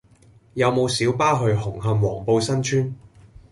[0.55, 2.91] 有無小巴去紅磡黃埔新邨